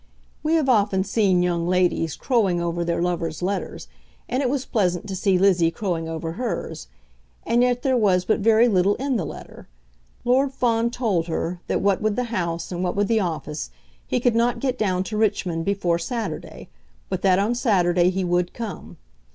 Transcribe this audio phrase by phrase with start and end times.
[0.41, 3.87] We have often seen young ladies crowing over their lovers' letters,
[4.27, 6.87] and it was pleasant to see Lizzie crowing over hers.
[7.45, 9.67] And yet there was but very little in the letter.
[10.25, 13.69] Lord Fawn told her that what with the House and what with the Office,
[14.07, 16.69] he could not get down to Richmond before Saturday;
[17.07, 18.97] but that on Saturday he would come.